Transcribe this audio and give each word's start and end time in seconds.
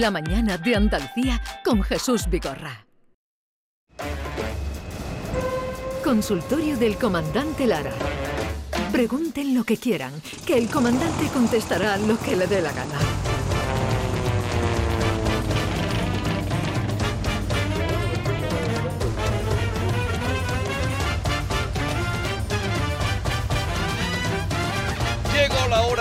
La 0.00 0.10
mañana 0.10 0.56
de 0.56 0.74
Andalucía 0.74 1.38
con 1.62 1.82
Jesús 1.82 2.26
Vigorra. 2.30 2.86
Consultorio 6.02 6.78
del 6.78 6.96
comandante 6.96 7.66
Lara. 7.66 7.92
Pregunten 8.90 9.54
lo 9.54 9.64
que 9.64 9.76
quieran, 9.76 10.14
que 10.46 10.56
el 10.56 10.70
comandante 10.70 11.26
contestará 11.26 11.98
lo 11.98 12.18
que 12.18 12.36
le 12.36 12.46
dé 12.46 12.62
la 12.62 12.72
gana. 12.72 13.31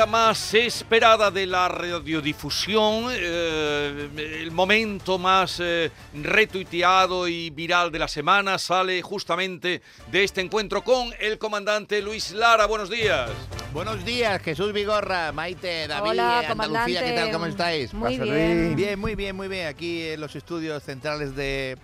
Hora 0.02 0.12
más 0.12 0.56
esperada 0.56 1.30
de 1.30 1.46
la 1.46 1.68
radiodifusión, 1.68 3.06
eh, 3.12 4.10
el 4.42 4.50
momento 4.50 5.20
más 5.20 5.60
eh, 5.60 5.92
retuiteado 6.16 7.28
y 7.28 7.52
viral 7.52 7.92
de 7.92 8.00
la 8.00 8.08
semana 8.08 8.58
sale 8.58 9.00
justamente 9.04 9.84
de 10.12 10.24
este 10.24 10.42
encuentro 10.42 10.84
con 10.84 11.12
el 11.20 11.38
comandante 11.38 12.02
Luis 12.02 12.32
Lara. 12.32 12.66
Buenos 12.66 12.90
días. 12.90 13.30
Buenos 13.74 14.04
días, 14.04 14.42
Jesús 14.42 14.74
Vigorra, 14.74 15.32
Maite, 15.34 15.88
David, 15.88 16.10
Hola, 16.10 16.40
Andalucía, 16.40 16.50
comandante. 16.50 17.06
¿qué 17.06 17.12
tal? 17.14 17.32
¿Cómo 17.32 17.46
estáis? 17.46 17.94
Muy 17.94 18.18
Pasa, 18.18 18.24
bien. 18.24 18.66
Luis. 18.66 18.76
Bien, 18.76 19.00
muy 19.00 19.14
bien, 19.14 19.36
muy 19.36 19.48
bien. 19.50 19.68
Aquí 19.68 20.02
en 20.08 20.20
los 20.20 20.36
estudios 20.36 20.82
centrales 20.82 21.36
de, 21.36 21.78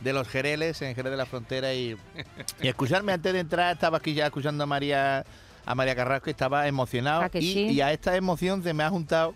de 0.00 0.12
los 0.12 0.28
Jereles, 0.28 0.80
en 0.82 0.94
Jerez 0.94 1.10
de 1.10 1.16
la 1.16 1.26
Frontera. 1.26 1.74
Y, 1.74 1.96
y 2.62 2.68
escucharme 2.68 3.12
antes 3.12 3.32
de 3.32 3.40
entrar, 3.40 3.74
estaba 3.74 3.98
aquí 3.98 4.14
ya 4.14 4.26
escuchando 4.26 4.62
a 4.62 4.66
María, 4.66 5.24
a 5.66 5.74
María 5.74 5.94
Carrasco 5.94 6.30
y 6.30 6.32
estaba 6.32 6.66
emocionado. 6.68 7.22
¿A 7.22 7.28
que 7.28 7.38
y, 7.38 7.52
sí? 7.52 7.60
y 7.70 7.80
a 7.80 7.92
esta 7.92 8.16
emoción 8.16 8.62
se 8.62 8.74
me 8.74 8.82
ha 8.82 8.90
juntado 8.90 9.34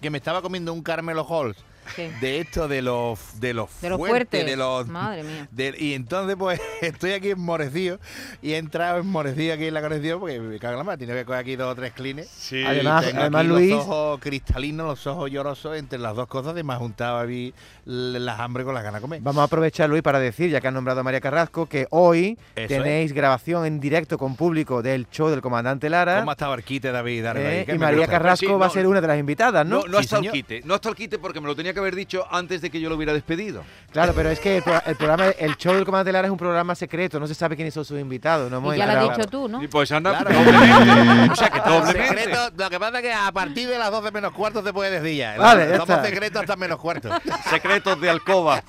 que 0.00 0.10
me 0.10 0.18
estaba 0.18 0.42
comiendo 0.42 0.72
un 0.72 0.82
Carmelo 0.82 1.26
Halls. 1.28 1.56
¿Qué? 1.96 2.10
De 2.20 2.40
esto, 2.40 2.68
de 2.68 2.82
los 2.82 3.40
de 3.40 3.54
los 3.54 3.68
De 3.80 3.88
los 3.90 3.98
fuertes, 3.98 4.28
fuertes. 4.30 4.46
de 4.46 4.56
los 4.56 4.86
Madre 4.88 5.22
mía. 5.22 5.48
de- 5.50 5.74
y 5.78 5.94
entonces, 5.94 6.36
pues, 6.38 6.60
estoy 6.82 7.12
aquí 7.12 7.30
enmorecido 7.30 7.98
y 8.42 8.52
he 8.52 8.58
entrado 8.58 8.98
enmorecido 8.98 9.54
aquí 9.54 9.66
en 9.66 9.74
la 9.74 9.82
conexión 9.82 10.20
porque 10.20 10.40
me 10.40 10.58
cago 10.58 10.72
en 10.74 10.78
la 10.78 10.84
mano. 10.84 10.98
Tiene 10.98 11.14
que 11.14 11.24
coger 11.24 11.40
aquí 11.40 11.56
dos 11.56 11.72
o 11.72 11.74
tres 11.74 11.92
clines. 11.92 12.28
Sí. 12.28 12.62
Además- 12.64 13.04
Tengo 13.06 13.20
además, 13.20 13.40
aquí 13.40 13.48
Luis- 13.48 13.70
los 13.70 13.80
ojos 13.82 14.20
cristalinos, 14.20 14.86
los 14.86 15.06
ojos 15.06 15.30
llorosos 15.30 15.76
entre 15.76 15.98
las 15.98 16.14
dos 16.16 16.26
cosas 16.28 16.54
de 16.54 16.62
me 16.64 16.72
ha 16.72 16.76
juntado 16.76 17.18
aquí 17.18 17.52
las 17.84 18.40
hambre 18.40 18.64
con 18.64 18.74
las 18.74 18.82
ganas 18.82 19.00
de 19.00 19.02
comer. 19.02 19.20
Vamos 19.22 19.40
a 19.42 19.44
aprovechar, 19.44 19.88
Luis, 19.90 20.02
para 20.02 20.18
decir, 20.18 20.50
ya 20.50 20.60
que 20.60 20.68
han 20.68 20.74
nombrado 20.74 21.00
a 21.00 21.02
María 21.02 21.20
Carrasco, 21.20 21.66
que 21.66 21.86
hoy 21.90 22.38
Eso 22.56 22.68
tenéis 22.68 23.12
grabación 23.12 23.66
en 23.66 23.80
directo 23.80 24.16
con 24.18 24.36
público 24.36 24.82
del 24.82 25.08
show 25.10 25.28
del 25.28 25.42
comandante 25.42 25.90
Lara. 25.90 26.18
¿Cómo 26.20 26.30
ha 26.30 26.34
estado 26.34 26.54
el 26.54 26.64
quite, 26.64 26.90
David? 26.90 27.24
Eh, 27.36 27.66
y 27.68 27.78
María. 27.78 28.06
Carrasco 28.06 28.46
Sí, 28.46 28.52
va 28.52 28.66
a 28.66 28.68
no, 28.68 28.74
ser 28.74 28.86
una 28.86 29.00
de 29.00 29.06
las 29.08 29.18
invitadas, 29.18 29.66
¿no? 29.66 29.80
No, 29.82 29.86
no 29.88 29.98
Sí, 29.98 30.04
hasta 30.04 30.18
el 30.18 30.30
quite, 30.30 30.62
no 30.64 30.74
hasta 30.74 30.88
el 30.88 30.94
quite 30.94 31.18
porque 31.18 31.40
me 31.40 31.46
lo 31.46 31.54
tenía 31.56 31.73
que 31.74 31.80
haber 31.80 31.94
dicho 31.94 32.26
antes 32.30 32.60
de 32.62 32.70
que 32.70 32.80
yo 32.80 32.88
lo 32.88 32.96
hubiera 32.96 33.12
despedido. 33.12 33.62
Claro, 33.92 34.12
pero 34.14 34.30
es 34.30 34.40
que 34.40 34.56
el, 34.58 34.62
pro- 34.62 34.82
el 34.86 34.96
programa, 34.96 35.26
el 35.38 35.56
show 35.56 35.74
del 35.74 35.84
comandante 35.84 36.12
Lara 36.12 36.26
es 36.26 36.30
un 36.32 36.38
programa 36.38 36.74
secreto, 36.74 37.20
no 37.20 37.26
se 37.26 37.34
sabe 37.34 37.54
quiénes 37.56 37.74
son 37.74 37.84
sus 37.84 38.00
invitados. 38.00 38.50
No 38.50 38.56
hemos 38.58 38.74
Y 38.74 38.78
ya 38.78 38.86
lo 38.86 39.10
has 39.10 39.16
dicho 39.18 39.28
tú, 39.30 39.48
¿no? 39.48 39.62
Y 39.62 39.68
pues 39.68 39.90
anda 39.92 40.18
Claro. 40.18 40.30
doblemente. 40.34 41.32
O 41.32 41.36
sea 41.36 41.50
que 41.50 41.58
doblemente. 41.68 42.08
Secreto, 42.08 42.50
lo 42.56 42.70
que 42.70 42.80
pasa 42.80 42.96
es 42.98 43.02
que 43.02 43.12
a 43.12 43.32
partir 43.32 43.68
de 43.68 43.78
las 43.78 43.90
12 43.90 44.10
menos 44.10 44.32
cuarto 44.32 44.62
se 44.64 44.72
puede 44.72 45.00
decir 45.00 45.18
ya. 45.18 45.36
Vale, 45.38 45.64
ya 45.68 45.76
Somos 45.78 45.90
está. 45.90 46.04
secretos 46.04 46.40
hasta 46.40 46.56
menos 46.56 46.78
cuarto. 46.78 47.10
Secretos 47.50 48.00
de 48.00 48.10
alcoba. 48.10 48.62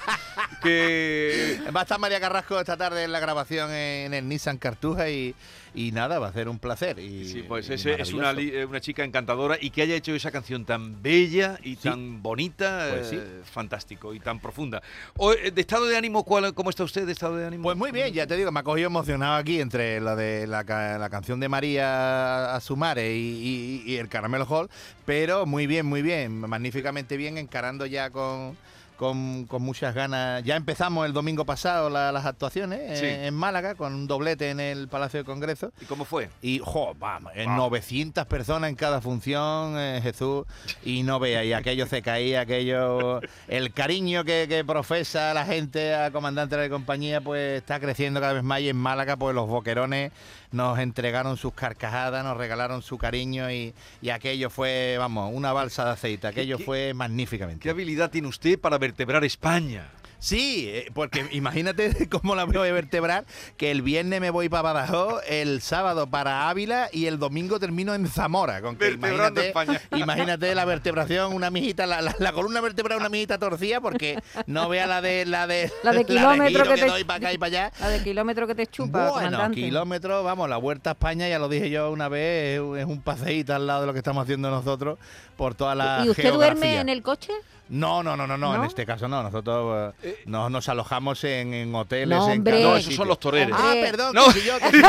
Que 0.61 1.59
Va 1.75 1.81
a 1.81 1.83
estar 1.83 1.99
María 1.99 2.19
Carrasco 2.19 2.59
esta 2.59 2.77
tarde 2.77 3.03
en 3.03 3.11
la 3.11 3.19
grabación 3.19 3.71
en 3.71 4.13
el 4.13 4.27
Nissan 4.27 4.57
Cartuja 4.57 5.09
y, 5.09 5.35
y 5.73 5.91
nada, 5.91 6.17
va 6.19 6.27
a 6.29 6.33
ser 6.33 6.49
un 6.49 6.59
placer. 6.59 6.99
Y, 6.99 7.25
Sí, 7.25 7.43
pues 7.47 7.69
y 7.69 7.73
es 7.73 8.13
una, 8.13 8.31
eh, 8.31 8.65
una 8.65 8.79
chica 8.81 9.03
encantadora 9.03 9.57
y 9.59 9.69
que 9.69 9.81
haya 9.83 9.95
hecho 9.95 10.13
esa 10.15 10.31
canción 10.31 10.65
tan 10.65 11.01
bella 11.01 11.59
y 11.63 11.75
Sí. 11.75 11.89
tan 11.89 12.21
bonita, 12.23 12.94
Pues 12.97 13.09
sí. 13.09 13.15
eh, 13.19 13.41
fantástico 13.43 14.13
y 14.13 14.19
tan 14.19 14.39
profunda. 14.39 14.81
O, 15.17 15.31
eh, 15.33 15.51
¿De 15.51 15.61
estado 15.61 15.85
de 15.85 15.95
ánimo, 15.97 16.23
cuál, 16.23 16.53
cómo 16.53 16.69
está 16.69 16.83
usted 16.83 17.05
de 17.05 17.11
estado 17.11 17.35
de 17.38 17.45
ánimo? 17.47 17.63
Pues 17.63 17.77
muy 17.77 17.91
bien, 17.91 18.13
ya 18.13 18.27
te 18.27 18.35
digo, 18.35 18.51
me 18.51 18.59
ha 18.59 18.63
cogido 18.63 18.88
emocionado 18.88 19.35
aquí 19.35 19.59
entre 19.61 20.00
la 20.01 20.16
de 20.16 20.47
la, 20.47 20.63
ca- 20.63 20.97
la 20.97 21.09
canción 21.09 21.39
de 21.39 21.50
María 21.50 22.56
Azumare 22.56 23.16
y, 23.16 23.83
y- 23.85 23.91
y 23.94 23.97
el 23.97 24.07
Caramelo 24.09 24.45
Hall, 24.45 24.69
pero 25.06 25.45
muy 25.45 25.67
bien, 25.67 25.85
muy 25.85 26.01
bien, 26.01 26.39
magníficamente 26.39 27.17
bien, 27.17 27.38
encarando 27.38 27.85
ya 27.85 28.09
con, 28.09 28.57
con, 28.97 29.45
con 29.45 29.61
muchas 29.61 29.94
ganas. 29.94 30.44
Ya 30.44 30.56
empezamos 30.56 31.06
el 31.06 31.13
domingo 31.13 31.45
pasado 31.45 31.89
la- 31.89 32.11
las 32.11 32.25
actuaciones 32.25 32.79
eh, 32.79 32.95
Sí. 32.97 33.06
en 33.28 33.33
Málaga 33.33 33.75
con 33.75 33.94
un 33.94 34.07
doblete 34.07 34.50
en 34.50 34.59
el 34.59 34.88
Palacio 34.88 35.19
de 35.19 35.23
Congreso. 35.25 35.72
¿Y 35.81 35.85
cómo 35.85 36.06
fue? 36.06 36.29
Y, 36.41 36.59
jo, 36.63 36.94
vamos, 36.97 37.31
en 37.35 37.47
Wow. 37.50 37.57
900 37.69 38.25
personas 38.25 38.69
en 38.69 38.75
cada 38.75 39.01
función, 39.01 39.75
eh, 39.78 40.00
Jesús, 40.01 40.45
y 40.83 41.03
no 41.03 41.19
vea, 41.19 41.44
y 41.44 41.53
aquello 41.53 41.85
se 41.88 42.01
caía, 42.01 42.41
aquello... 42.41 43.19
El 43.47 43.73
cariño 43.73 44.23
que, 44.23 44.45
que 44.50 44.63
profesa 44.63 45.33
la 45.33 45.45
gente 45.45 45.94
al 45.94 46.12
comandante 46.12 46.56
de 46.56 46.63
la 46.63 46.69
compañía, 46.69 47.22
pues 47.22 47.57
está 47.57 47.79
creciendo 47.79 48.19
cada 48.22 48.33
vez 48.33 48.44
más, 48.44 48.62
y 48.62 48.69
en 48.69 48.77
Málaga, 48.77 49.17
pues 49.17 49.35
los 49.35 49.47
boquerones 49.47 50.12
nos 50.51 50.79
entregaron 50.79 51.35
sus 51.38 51.53
carcajadas, 51.53 52.23
nos 52.23 52.38
regalaron 52.38 52.81
su 52.81 52.97
cariño, 52.97 53.51
y, 53.51 53.73
y 54.01 54.09
aquello 54.09 54.50
fue, 54.50 54.95
vamos, 54.97 55.31
una 55.33 55.51
balsa 55.51 55.83
de 55.85 55.91
aceite, 55.91 56.27
aquello 56.27 56.57
qué- 56.57 56.63
fue 56.63 56.94
magníficamente. 56.94 57.62
¿Qué 57.63 57.69
habilidad 57.72 58.09
tiene 58.09 58.27
usted 58.29 58.57
para 58.59 58.79
vertebrar 58.85 59.23
España? 59.23 59.90
Sí, 60.18 60.66
eh, 60.69 60.90
porque 60.96 61.28
imagínate 61.34 62.07
cómo 62.09 62.34
la 62.35 62.46
voy 62.46 62.56
a 62.69 62.72
vertebrar, 62.73 63.25
que 63.57 63.69
el 63.69 63.84
viernes 63.84 64.22
me 64.22 64.31
voy 64.31 64.50
para 64.50 64.63
Badajoz, 64.73 65.22
el 65.28 65.62
sábado 65.62 66.07
para 66.07 66.50
Ávila 66.50 66.90
y 66.91 67.06
el 67.06 67.19
domingo 67.19 67.59
termino 67.59 67.94
en 67.94 68.07
Zamora. 68.07 68.62
Con 68.62 68.75
que 68.75 68.95
Vertebrando 68.95 69.41
imagínate, 69.41 69.47
España. 69.50 69.81
imagínate 70.03 70.56
la 70.56 70.66
vertebración, 70.66 71.34
una 71.34 71.51
mijita, 71.51 71.85
la, 71.85 72.01
la- 72.01 72.16
la 72.18 72.31
columna 72.31 72.59
vertebral, 72.62 72.97
una 73.00 73.09
mijita 73.09 73.38
torcida, 73.38 73.81
porque 73.81 74.18
no 74.47 74.68
vea 74.68 74.88
la 74.88 75.01
de 75.01 75.25
la 75.25 75.45
de 75.45 75.72
La 75.84 75.91
de 75.91 76.06
kilómetro 76.06 76.63
que 76.63 76.75
te- 76.81 76.88
doy 76.88 77.03
para 77.03 77.18
acá 77.18 77.34
y 77.34 77.38
para 77.38 77.47
allá. 77.68 77.72
La 77.79 77.90
de 77.90 78.01
kilómetro 78.03 78.47
que 78.47 78.56
te 78.56 78.66
chupa, 78.66 79.09
Bueno, 79.12 79.13
comandante. 79.13 79.62
kilómetros, 79.62 80.24
vamos, 80.24 80.50
la 80.50 80.57
Vuelta 80.57 80.91
a 80.91 80.94
España, 80.94 81.28
ya 81.29 81.38
lo 81.38 81.50
dije 81.50 81.69
yo 81.69 81.91
una 81.91 82.07
vez, 82.09 82.59
es 82.79 82.85
un- 82.85 83.01
paseíto 83.01 83.53
al 83.53 83.68
lado 83.68 83.81
de 83.81 83.88
lo 83.88 83.94
que 83.94 84.00
estamos 84.00 84.24
haciendo 84.24 84.50
nosotros 84.50 84.97
por 85.38 85.53
toda 85.53 85.75
la 85.75 86.01
¿Y 86.03 86.09
usted 86.09 86.24
duerme 86.34 86.62
geografía. 86.62 86.81
en 86.81 86.90
el 86.90 87.03
coche? 87.03 87.31
No, 87.67 88.03
no, 88.03 88.15
no, 88.15 88.27
no, 88.27 88.37
no, 88.37 88.53
en 88.53 88.61
¿No? 88.61 88.67
este 88.67 88.85
caso 88.85 89.07
no. 89.07 89.23
Nosotros 89.23 89.93
eh, 90.03 90.21
nos, 90.27 90.51
nos 90.51 90.69
alojamos 90.69 91.23
en, 91.23 91.53
en 91.53 91.73
hoteles. 91.73 92.17
No, 92.19 92.29
en 92.29 92.43
cada 92.43 92.59
No, 92.59 92.75
Eh, 92.75 92.79
esos 92.79 92.95
son 92.95 93.07
los 93.07 93.19
toreros. 93.19 93.57
Ah, 93.59 93.73
perdón, 93.81 94.13
No. 94.13 94.25
que 94.25 94.31
si 94.33 94.45
yo, 94.45 94.59
que 94.59 94.69
si 94.69 94.81
yo- 94.81 94.87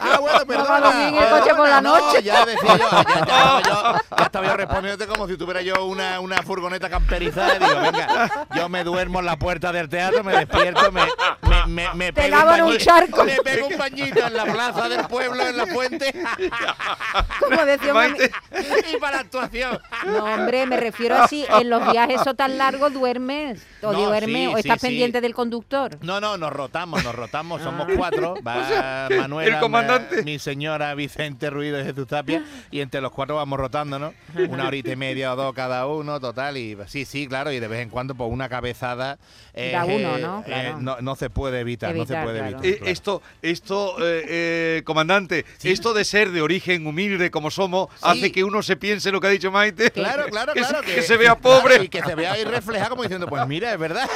Ah, 0.00 0.18
bueno, 0.20 0.38
perdón. 0.46 0.66
a 0.72 0.80
dormir 0.80 1.08
en 1.08 1.14
el 1.22 1.28
coche 1.30 1.54
por 1.54 1.68
la 1.68 1.80
noche. 1.80 2.22
ya 2.22 2.44
decía 2.44 2.76
yo, 2.76 2.90
ya, 2.90 3.00
estaba 3.20 3.62
yo, 3.62 3.94
ya 4.18 4.24
estaba 4.24 4.46
yo 4.46 4.56
respondiéndote 4.56 5.06
como 5.06 5.28
si 5.28 5.36
tuviera 5.36 5.62
yo 5.62 5.84
una, 5.84 6.18
una 6.20 6.42
furgoneta 6.42 6.90
camperizada. 6.90 7.56
Y 7.56 7.58
digo, 7.60 7.80
venga, 7.92 8.46
yo 8.54 8.68
me 8.68 8.82
duermo 8.84 9.20
en 9.20 9.26
la 9.26 9.36
puerta 9.36 9.70
del 9.72 9.88
teatro, 9.88 10.24
me 10.24 10.32
despierto, 10.36 10.90
me, 10.90 11.02
me, 11.42 11.66
me, 11.68 11.94
me 11.94 12.12
Te 12.12 12.22
pego 12.22 12.36
un 12.38 12.46
bañito- 12.48 12.78
charco. 12.84 13.24
Me 13.24 13.36
pego 13.36 13.66
un 13.68 13.78
bañito 13.78 14.26
en 14.26 14.34
la 14.34 14.44
plaza 14.44 14.88
del 14.88 15.06
pueblo, 15.06 15.46
en 15.46 15.56
la 15.56 15.66
fuente, 15.66 16.12
Como 17.40 17.64
decía 17.64 17.94
un 17.94 18.16
y 18.16 18.96
para 18.98 19.16
la 19.16 19.20
actuación. 19.22 19.78
No, 20.06 20.24
hombre, 20.24 20.66
me 20.66 20.76
refiero 20.76 21.16
así, 21.22 21.46
en 21.48 21.70
los 21.70 21.90
viajes 21.92 22.15
eso 22.22 22.34
tan 22.34 22.58
largos 22.58 22.92
duermes, 22.92 23.64
o 23.82 23.92
No, 23.92 24.06
duermes, 24.06 24.36
sí, 24.36 24.46
o 24.46 24.52
sí, 24.54 24.58
estás 24.60 24.80
sí. 24.80 24.86
pendiente 24.88 25.20
del 25.20 25.34
conductor. 25.34 25.98
No, 26.02 26.20
no, 26.20 26.36
nos 26.36 26.52
rotamos, 26.52 27.02
nos 27.04 27.14
rotamos, 27.14 27.62
somos 27.62 27.86
Ah. 27.90 27.92
cuatro. 27.96 28.34
Va 28.46 29.08
Manuela, 29.28 29.54
el 29.54 29.60
comandante. 29.60 30.16
ma- 30.16 30.22
mi 30.22 30.38
señora 30.38 30.94
Vicente 30.94 31.50
Ruido 31.50 31.80
y 31.80 31.84
Jesús 31.84 32.06
Tapia, 32.06 32.44
y 32.70 32.80
entre 32.80 33.00
los 33.00 33.12
cuatro 33.12 33.36
vamos 33.36 33.58
rotándonos, 33.58 34.14
una 34.48 34.66
horita 34.66 34.92
y 34.92 34.96
media 34.96 35.32
o 35.32 35.36
dos 35.36 35.54
cada 35.54 35.86
uno, 35.86 36.18
total, 36.20 36.56
y 36.56 36.76
sí, 36.86 37.04
sí, 37.04 37.26
claro, 37.26 37.52
y 37.52 37.60
de 37.60 37.68
vez 37.68 37.80
en 37.80 37.90
cuando 37.90 38.14
pues 38.14 38.30
una 38.30 38.48
cabezada 38.48 39.18
eh, 39.54 39.72
Da 39.72 39.84
uno, 39.84 40.18
¿no? 40.18 40.40
eh, 40.40 40.44
Claro. 40.46 40.80
no, 40.80 40.96
no 41.00 41.16
se 41.16 41.30
puede 41.30 41.60
evitar, 41.60 41.94
no 41.94 42.04
se 42.06 42.12
Evitar, 42.12 42.24
puede 42.24 42.38
claro. 42.40 42.52
evitar. 42.58 42.66
Eh, 42.66 42.76
claro. 42.76 42.92
Esto, 42.92 43.22
esto 43.42 43.96
eh, 44.00 44.24
eh, 44.28 44.82
comandante, 44.84 45.44
Sí. 45.58 45.70
esto 45.70 45.94
de 45.94 46.04
ser 46.04 46.30
de 46.30 46.42
origen 46.42 46.86
humilde 46.86 47.30
como 47.30 47.50
somos, 47.50 47.88
Sí. 47.94 48.00
hace 48.02 48.32
que 48.32 48.44
uno 48.44 48.62
se 48.62 48.76
piense 48.76 49.10
lo 49.10 49.20
que 49.20 49.28
ha 49.28 49.30
dicho 49.30 49.50
Maite. 49.50 49.90
Claro, 49.90 50.26
claro, 50.30 50.52
Que 50.54 50.62
se- 50.64 50.68
claro. 50.70 50.86
que 50.86 51.02
se 51.02 51.16
vea 51.16 51.36
pobre. 51.38 51.68
claro, 51.68 51.84
y 51.84 51.88
que 51.88 52.02
se 52.06 52.14
vea 52.14 52.32
ahí 52.32 52.44
reflejado 52.44 52.90
como 52.90 53.02
diciendo, 53.02 53.26
pues 53.26 53.46
mira, 53.46 53.72
es 53.72 53.78
verdad. 53.78 54.08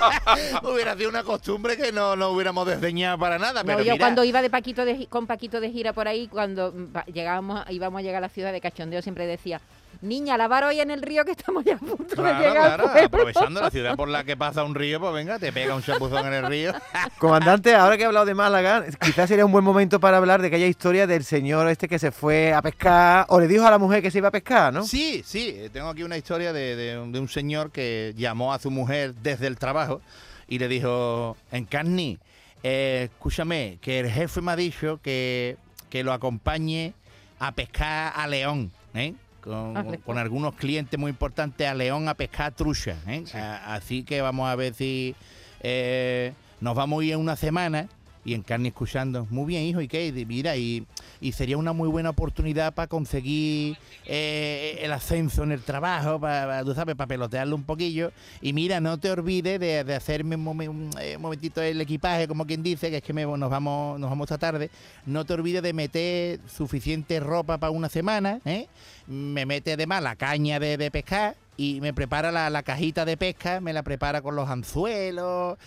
hubiera 0.62 0.96
sido 0.96 1.08
una 1.10 1.22
costumbre 1.22 1.76
que 1.76 1.92
no, 1.92 2.16
no 2.16 2.30
hubiéramos 2.30 2.66
desdeñado 2.66 3.18
para 3.18 3.38
nada. 3.38 3.64
Pero 3.64 3.78
yo 3.78 3.92
mira, 3.94 4.04
cuando 4.04 4.24
iba 4.24 4.42
de 4.42 4.50
Paquito 4.50 4.84
de, 4.84 5.06
con 5.08 5.26
Paquito 5.26 5.60
de 5.60 5.70
gira 5.70 5.92
por 5.92 6.08
ahí, 6.08 6.28
cuando 6.28 6.72
llegábamos, 7.12 7.64
íbamos 7.70 7.98
a 7.98 8.02
llegar 8.02 8.18
a 8.18 8.26
la 8.26 8.28
ciudad 8.28 8.52
de 8.52 8.60
Cachondeo, 8.60 9.02
siempre 9.02 9.26
decía, 9.26 9.60
niña, 10.02 10.36
lavar 10.38 10.64
hoy 10.64 10.80
en 10.80 10.90
el 10.90 11.02
río 11.02 11.24
que 11.24 11.32
estamos 11.32 11.64
ya 11.64 11.74
a 11.74 11.78
punto 11.78 12.14
Claro, 12.16 12.38
de 12.38 12.48
llegar. 12.48 12.64
claro, 12.76 12.84
pueblo". 12.84 13.06
aprovechando 13.06 13.60
la 13.60 13.70
ciudad 13.70 13.96
por 13.96 14.08
la 14.08 14.24
que 14.24 14.36
pasa 14.36 14.64
un 14.64 14.74
río, 14.74 14.98
pues 15.00 15.12
venga, 15.12 15.38
te 15.38 15.52
pega 15.52 15.74
un 15.74 15.82
chapuzón 15.82 16.26
en 16.26 16.34
el 16.34 16.46
río. 16.46 16.72
Comandante, 17.18 17.74
ahora 17.74 17.96
que 17.96 18.04
he 18.04 18.06
hablado 18.06 18.24
de 18.26 18.34
Málaga, 18.34 18.84
quizás 19.00 19.28
sería 19.28 19.44
un 19.44 19.52
buen 19.52 19.64
momento 19.64 20.00
para 20.00 20.16
hablar 20.16 20.40
de 20.40 20.48
aquella 20.48 20.66
historia 20.66 21.06
del 21.06 21.24
señor 21.24 21.68
este 21.68 21.86
que 21.88 21.98
se 21.98 22.10
fue 22.12 22.52
a 22.54 22.62
pescar, 22.62 23.26
o 23.28 23.38
le 23.40 23.46
dijo 23.48 23.66
a 23.66 23.70
la 23.70 23.78
mujer 23.78 24.02
que 24.02 24.10
se 24.10 24.18
iba 24.18 24.28
a 24.28 24.32
pescar, 24.32 24.72
¿no? 24.72 24.84
Sí, 24.84 25.22
sí, 25.24 25.54
eh, 25.56 25.70
tengo 25.72 25.88
aquí 25.88 26.02
una 26.02 26.16
historia 26.16 26.52
de, 26.52 26.76
de 26.76 26.98
un- 26.98 27.12
de 27.12 27.20
un 27.20 27.28
señor 27.28 27.70
que 27.70 28.14
llamó 28.16 28.52
a 28.54 28.58
su 28.58 28.70
mujer 28.70 29.14
desde 29.22 29.46
el 29.46 29.58
trabajo 29.58 30.00
y 30.48 30.58
le 30.58 30.68
dijo, 30.68 31.36
Encarni, 31.52 32.18
eh, 32.62 33.08
escúchame, 33.12 33.78
que 33.80 34.00
el 34.00 34.10
jefe 34.10 34.40
me 34.40 34.52
ha 34.52 34.56
dicho 34.56 34.98
que, 35.02 35.56
que 35.90 36.02
lo 36.04 36.12
acompañe 36.12 36.94
a 37.38 37.52
pescar 37.52 38.12
a 38.16 38.26
León, 38.26 38.70
¿eh? 38.94 39.14
Con, 39.50 39.76
Ah, 39.76 39.84
con 40.04 40.18
algunos 40.18 40.54
clientes 40.54 40.98
muy 40.98 41.10
importantes 41.10 41.66
a 41.66 41.74
León 41.74 42.08
a 42.08 42.14
pescar 42.14 42.52
trucha. 42.52 42.96
¿eh? 43.06 43.24
A- 43.34 43.74
así 43.74 44.02
que 44.04 44.20
vamos 44.22 44.48
a 44.48 44.54
ver 44.56 44.74
si 44.74 45.14
eh, 45.62 46.32
nos 46.60 46.74
vamos 46.74 47.02
a 47.02 47.04
ir 47.04 47.12
en 47.14 47.20
una 47.20 47.36
semana 47.36 47.88
y 48.24 48.34
en 48.34 48.42
carne 48.42 48.68
escuchando. 48.68 49.26
Muy 49.30 49.46
bien, 49.46 49.62
hijo, 49.64 49.80
¿y 49.80 49.88
qué? 49.88 50.12
Mira, 50.26 50.56
y, 50.56 50.86
y 51.20 51.32
sería 51.32 51.58
una 51.58 51.72
muy 51.72 51.88
buena 51.88 52.10
oportunidad 52.10 52.72
para 52.72 52.88
conseguir 52.88 53.76
eh, 54.06 54.78
el 54.80 54.92
ascenso 54.92 55.42
en 55.42 55.52
el 55.52 55.62
trabajo, 55.62 56.18
para, 56.18 56.64
sabes, 56.74 56.96
para 56.96 57.08
pelotearlo 57.08 57.54
un 57.54 57.64
poquillo. 57.64 58.12
Y 58.40 58.52
mira, 58.52 58.80
no 58.80 58.98
te 58.98 59.10
olvides 59.10 59.60
de, 59.60 59.80
hacerme 59.94 60.36
un, 60.36 60.44
momen- 60.44 60.68
un, 60.68 60.90
eh, 61.00 61.18
momentito 61.18 61.60
el 61.60 61.80
equipaje, 61.80 62.26
como 62.26 62.46
quien 62.46 62.62
dice, 62.62 62.90
que 62.90 62.98
es 62.98 63.02
que 63.02 63.12
nos, 63.12 63.50
vamos, 63.50 64.00
nos 64.00 64.08
vamos 64.08 64.24
esta 64.24 64.38
tarde. 64.38 64.70
No 65.04 65.24
te 65.26 65.34
olvides 65.34 65.62
de 65.62 65.72
meter 65.72 66.40
suficiente 66.48 67.20
ropa 67.20 67.58
para 67.58 67.70
una 67.70 67.88
semana, 67.88 68.40
¿eh? 68.44 68.66
Me 69.06 69.44
mete 69.44 69.72
además 69.72 70.02
la 70.02 70.16
caña 70.16 70.58
de, 70.60 70.90
pescar 70.90 71.34
y 71.56 71.80
me 71.80 71.92
prepara 71.92 72.30
la, 72.30 72.62
cajita 72.62 73.04
de 73.04 73.16
pesca, 73.16 73.60
me 73.60 73.72
la 73.72 73.82
prepara 73.82 74.22
con 74.22 74.36
los 74.36 74.48
anzuelos, 74.48 75.58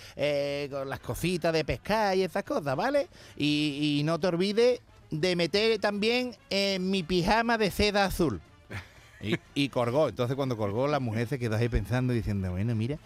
con 0.72 0.90
las 0.90 1.00
cositas 1.02 1.52
de 1.54 1.66
pescar 1.66 2.18
y 2.18 2.24
esas 2.24 2.44
cosas, 2.44 2.76
¿vale? 2.76 3.08
Y 3.38 4.02
no 4.06 4.18
te 4.20 4.28
olvides 4.28 4.80
de 5.22 5.36
meter 5.36 5.80
también 5.80 6.36
eh, 6.50 6.80
mi 6.80 7.04
pijama 7.04 7.58
de 7.58 7.70
seda 7.72 8.06
azul. 8.06 8.42
Y, 9.56 9.70
colgó. 9.70 10.10
Entonces 10.10 10.36
cuando 10.36 10.58
colgó 10.58 10.88
la 10.88 11.00
mujer 11.00 11.28
se 11.28 11.40
quedó 11.40 11.56
ahí 11.56 11.70
pensando 11.70 12.12
diciendo, 12.12 12.52
bueno, 12.52 12.76
mira, 12.76 12.98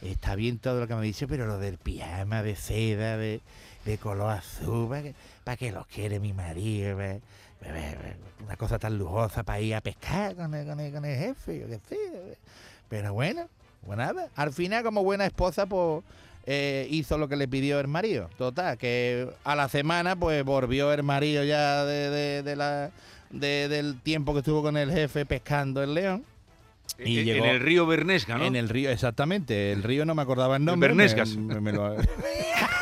está 0.00 0.36
bien 0.36 0.58
todo 0.58 0.78
lo 0.80 0.86
que 0.86 0.94
me 0.94 1.00
ha 1.00 1.02
dicho, 1.02 1.26
pero 1.26 1.46
lo 1.46 1.58
del 1.58 1.78
pijama 1.78 2.42
de 2.44 2.54
seda, 2.54 3.16
de, 3.16 3.40
de 3.84 3.98
color 3.98 4.30
azul, 4.30 4.88
¿para 4.88 5.56
qué, 5.56 5.72
para 5.72 5.80
lo 5.80 5.86
quiere 5.92 6.20
mi 6.20 6.32
marido? 6.32 6.96
¿Para- 6.96 7.18
para- 7.58 7.94
para- 7.96 8.16
Una 8.44 8.56
cosa 8.56 8.78
tan 8.78 8.96
lujosa 8.96 9.42
para 9.42 9.58
ir 9.60 9.74
a 9.74 9.80
pescar 9.80 10.36
con 10.36 10.54
el, 10.54 10.66
con 10.66 10.78
el- 10.78 10.92
con 10.92 11.04
el 11.04 11.18
jefe, 11.18 11.58
yo 11.58 11.66
qué 11.66 11.80
sé. 11.88 12.38
Pero 12.88 13.12
bueno, 13.14 13.48
pues 13.84 13.98
nada. 13.98 14.28
Al 14.36 14.52
final, 14.52 14.84
como 14.84 15.02
buena 15.02 15.26
esposa, 15.26 15.66
pues 15.66 16.04
eh, 16.46 16.86
hizo 16.90 17.18
lo 17.18 17.28
que 17.28 17.36
le 17.36 17.48
pidió 17.48 17.80
el 17.80 17.88
marido. 17.88 18.30
Total, 18.38 18.78
que 18.78 19.28
a 19.44 19.56
la 19.56 19.68
semana, 19.68 20.16
pues 20.16 20.44
volvió 20.44 20.92
el 20.92 21.02
marido 21.02 21.42
ya 21.44 21.84
de, 21.84 22.10
de- 22.10 22.42
de 22.42 22.56
la, 22.56 22.90
de- 23.30 23.68
del 23.68 24.00
tiempo 24.00 24.32
que 24.32 24.38
estuvo 24.40 24.62
con 24.62 24.76
el 24.76 24.90
jefe 24.92 25.26
pescando 25.26 25.82
el 25.82 25.94
león. 25.94 26.24
Y 27.04 27.18
en, 27.18 27.24
llegó 27.26 27.44
en 27.44 27.50
el 27.50 27.60
río 27.60 27.84
Bernesga, 27.86 28.38
¿no? 28.38 28.44
En 28.44 28.56
el 28.56 28.68
río, 28.68 28.90
exactamente. 28.90 29.72
El 29.72 29.82
río 29.82 30.06
no 30.06 30.14
me 30.14 30.22
acordaba 30.22 30.56
el 30.56 30.64
nombre. 30.64 30.88
Bernesgas. 30.88 31.36
me- 31.36 31.60
me 31.60 31.72
lo- 31.72 31.96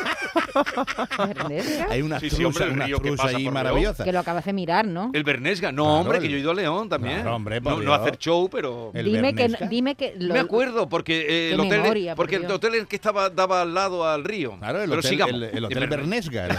Bernesga, 1.27 1.87
hay 1.89 2.01
una 2.01 2.19
Sí, 2.19 2.29
sí, 2.29 2.43
hombre, 2.45 2.65
el 2.65 2.71
una 2.71 2.85
río 2.85 2.99
que 3.01 3.11
pasa 3.13 3.37
ahí 3.37 3.43
por 3.45 3.53
maravillosa. 3.53 4.03
que 4.03 4.11
lo 4.11 4.19
acabas 4.19 4.45
de 4.45 4.53
mirar, 4.53 4.85
¿no? 4.85 5.11
El 5.13 5.23
Bernesga. 5.23 5.71
No, 5.71 5.83
Claro, 5.83 5.99
hombre, 5.99 6.19
que 6.19 6.25
el- 6.27 6.31
yo 6.31 6.37
he 6.37 6.41
ido 6.41 6.51
a 6.51 6.55
León 6.55 6.89
también. 6.89 7.15
Claro, 7.21 7.35
hombre, 7.35 7.61
por 7.61 7.77
no, 7.77 7.81
no 7.83 7.93
hacer 7.93 8.17
show, 8.17 8.49
pero... 8.49 8.91
El 8.93 9.05
dime 9.05 9.33
que, 9.35 9.49
dime 9.69 9.95
que 9.95 10.13
lo- 10.17 10.33
me 10.33 10.39
acuerdo, 10.39 10.87
porque 10.89 11.25
eh, 11.49 11.53
el 11.53 11.59
hotel, 11.59 11.81
memoria, 11.81 12.15
por 12.15 12.23
porque 12.25 12.35
el 12.37 12.41
Dios. 12.43 12.53
hotel 12.53 12.75
es 12.75 12.87
que 12.87 12.95
estaba 12.95 13.29
daba 13.29 13.61
al 13.61 13.73
lado 13.73 14.07
al 14.07 14.23
río. 14.23 14.57
Claro, 14.59 14.81
el 14.81 14.89
Pero 14.89 14.99
hotel, 14.99 15.09
sigamos. 15.11 15.33
el, 15.35 15.43
el 15.43 15.65
hotel 15.65 15.77
El 15.83 15.89
Bernes- 15.89 16.29
Bernesga. 16.29 16.45
El, 16.45 16.51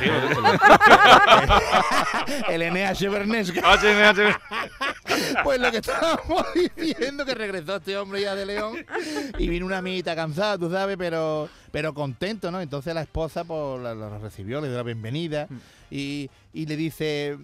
el- 2.51 2.63
el 2.63 2.73
NH 2.73 3.09
Bernesga. 3.11 3.63
Pues 5.45 5.61
lo 5.61 5.71
que 5.71 5.79
estábamos 5.79 6.47
diciendo, 6.77 7.25
que 7.25 7.35
regresó 7.35 7.77
este 7.77 7.97
hombre 7.97 8.23
ya 8.23 8.35
de 8.35 8.47
León 8.47 8.77
y 9.39 9.49
vino 9.49 9.67
una 9.67 9.79
amiguita 9.79 10.15
cansada, 10.15 10.59
tú 10.59 10.71
sabes, 10.71 10.97
pero, 10.97 11.49
pero 11.71 11.95
contento, 11.95 12.51
¿no? 12.51 12.61
Entonces 12.61 12.95
la 12.95 13.03
esposa 13.03 13.45
pues, 13.45 13.83
la, 13.83 14.19
recibió, 14.19 14.61
le 14.61 14.69
dio 14.69 14.77
la 14.77 14.83
bienvenida 14.83 15.49
y, 15.91 16.31
y 16.53 16.67
le 16.67 16.77
dice, 16.77 17.39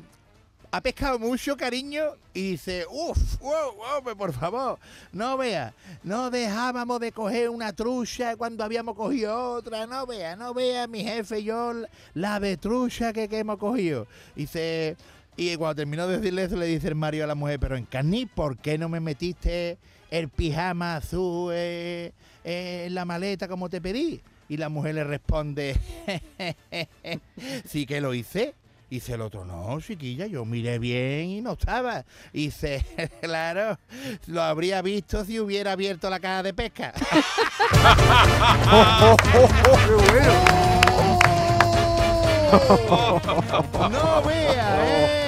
¿ha 0.72 0.80
pescado 0.80 1.18
mucho, 1.18 1.56
cariño? 1.56 2.16
Y 2.32 2.52
dice, 2.52 2.86
uff, 2.90 3.38
wow, 3.40 3.74
wow, 3.76 4.16
por 4.16 4.32
favor, 4.32 4.78
no 5.12 5.36
vea, 5.36 5.74
no 6.02 6.30
dejábamos 6.30 6.98
de 6.98 7.12
coger 7.12 7.50
una 7.50 7.74
trucha 7.74 8.36
cuando 8.36 8.64
habíamos 8.64 8.96
cogido 8.96 9.52
otra, 9.52 9.86
no 9.86 10.06
vea, 10.06 10.34
no 10.34 10.54
vea, 10.54 10.86
mi 10.86 11.04
jefe 11.04 11.40
y 11.40 11.44
yo, 11.44 11.74
la 12.14 12.40
de 12.40 12.56
trucha 12.56 13.12
que, 13.12 13.28
que 13.28 13.40
hemos 13.40 13.58
cogido. 13.58 14.06
Dice, 14.34 14.96
y 15.50 15.56
cuando 15.56 15.76
terminó 15.76 16.06
de 16.06 16.18
decirle 16.18 16.44
eso, 16.44 16.56
le 16.56 16.66
dice 16.66 16.88
el 16.88 16.94
Mario 16.94 17.24
a 17.24 17.26
la 17.26 17.34
mujer, 17.34 17.58
pero 17.58 17.76
Encarni, 17.76 18.26
¿por 18.26 18.58
qué 18.58 18.78
no 18.78 18.88
me 18.88 19.00
metiste 19.00 19.78
el 20.10 20.28
pijama 20.28 20.96
azul 20.96 21.52
eh, 21.54 22.12
eh, 22.44 22.84
en 22.86 22.94
la 22.94 23.04
maleta 23.04 23.48
como 23.48 23.68
te 23.68 23.80
pedí? 23.80 24.20
Y 24.48 24.56
la 24.56 24.68
mujer 24.68 24.94
le 24.94 25.04
responde, 25.04 25.76
sí 27.66 27.86
que 27.86 28.00
lo 28.00 28.12
hice. 28.14 28.54
Y 28.90 28.96
dice 28.96 29.14
el 29.14 29.22
otro, 29.22 29.46
no, 29.46 29.80
chiquilla, 29.80 30.26
yo 30.26 30.44
miré 30.44 30.78
bien 30.78 31.30
y 31.30 31.40
no 31.40 31.52
estaba. 31.52 32.04
Y 32.34 32.44
dice, 32.46 32.84
claro, 33.22 33.78
lo 34.26 34.42
habría 34.42 34.82
visto 34.82 35.24
si 35.24 35.40
hubiera 35.40 35.72
abierto 35.72 36.10
la 36.10 36.20
caja 36.20 36.42
de 36.42 36.52
pesca. 36.52 36.92
no 43.90 44.22
vea, 44.26 44.86
¿eh? 44.86 45.21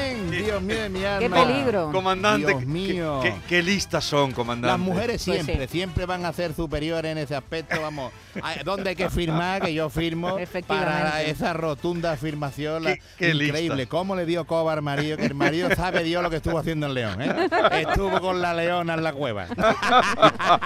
Dios 0.55 0.62
mío 0.62 0.83
de 0.83 0.89
mi 0.89 1.05
alma. 1.05 1.19
Qué 1.21 1.31
peligro. 1.47 1.91
Comandante, 1.93 2.47
Dios 2.47 2.65
mío. 2.67 3.21
Qué, 3.23 3.35
qué 3.49 3.62
listas 3.62 4.05
son, 4.05 4.33
comandante. 4.33 4.69
Las 4.77 4.79
mujeres 4.79 5.23
Pues 5.25 5.37
siempre, 5.43 5.67
sí. 5.67 5.73
siempre 5.73 6.06
van 6.06 6.25
a 6.25 6.33
ser 6.33 6.55
superiores 6.55 7.12
en 7.12 7.19
ese 7.19 7.35
aspecto. 7.37 7.81
Vamos, 7.81 8.12
Ay, 8.43 8.61
¿dónde 8.65 8.91
hay 8.91 8.97
que 8.97 9.11
firmar? 9.11 9.62
Que 9.62 9.75
yo 9.75 9.89
firmo 9.91 10.39
Efectivamente. 10.39 10.93
para 11.03 11.23
esa 11.23 11.53
rotunda 11.53 12.12
afirmación. 12.12 12.85
la- 12.85 12.95
Qué- 12.95 13.03
qué 13.19 13.29
increíble. 13.31 13.77
lista. 13.77 13.89
¿Cómo 13.91 14.17
le 14.17 14.27
dio 14.27 14.45
coba 14.47 14.73
al 14.73 14.83
marido? 14.83 15.17
Que 15.17 15.27
el 15.27 15.35
marido 15.35 15.69
sabe 15.75 16.03
Dios 16.05 16.23
lo 16.23 16.31
que 16.31 16.37
estuvo 16.37 16.59
haciendo 16.59 16.87
en 16.87 16.95
León. 16.95 17.21
¿eh? 17.23 17.49
Estuvo 17.89 18.21
con 18.21 18.41
la 18.41 18.55
leona 18.55 18.95
en 18.95 19.03
la 19.03 19.12
cueva. 19.12 19.47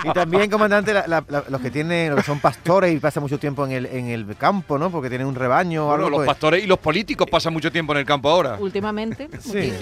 Y 0.04 0.12
también, 0.12 0.50
comandante, 0.50 0.92
la- 0.92 1.06
la- 1.06 1.24
la- 1.28 1.44
los 1.48 1.60
que 1.60 1.70
tienen, 1.70 2.10
los 2.10 2.20
que 2.20 2.26
son 2.26 2.40
pastores 2.40 2.94
y 2.94 2.98
pasan 2.98 3.22
mucho 3.22 3.38
tiempo 3.38 3.64
en 3.66 3.72
el, 3.72 3.86
en 3.86 4.08
el 4.08 4.36
campo, 4.36 4.78
¿no? 4.78 4.90
Porque 4.90 5.08
tienen 5.08 5.26
un 5.26 5.34
rebaño 5.34 5.84
o 5.84 5.88
Bueno, 5.88 6.04
algo. 6.06 6.10
los 6.10 6.18
pues- 6.18 6.26
pastores 6.28 6.64
y 6.64 6.66
los 6.66 6.78
políticos 6.78 7.26
pasan 7.30 7.52
mucho 7.52 7.70
tiempo 7.72 7.92
en 7.92 7.98
el 8.00 8.04
campo 8.06 8.28
ahora. 8.30 8.56
Últimamente, 8.58 9.28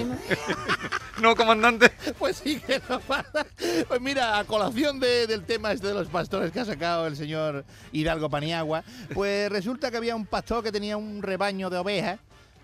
No, 1.20 1.34
comandante. 1.34 1.90
Pues 2.19 2.37
sí 2.37 2.60
que 2.60 2.81
no 2.88 3.00
pasa. 3.00 3.46
Pues 3.88 4.00
mira, 4.00 4.38
a 4.38 4.44
colación 4.44 5.00
de- 5.00 5.26
del 5.26 5.44
tema 5.44 5.72
este 5.72 5.87
de 5.88 5.94
los 5.94 6.08
pastores 6.08 6.52
que 6.52 6.60
ha 6.60 6.64
sacado 6.64 7.06
el 7.06 7.16
señor 7.16 7.64
Hidalgo 7.93 8.28
Paniagua, 8.28 8.84
pues 9.14 9.50
resulta 9.50 9.90
que 9.90 9.96
había 9.96 10.14
un 10.14 10.26
pastor 10.26 10.62
que 10.62 10.70
tenía 10.72 10.96
un 10.98 11.22
rebaño 11.22 11.70
de 11.70 11.78
ovejas, 11.78 12.20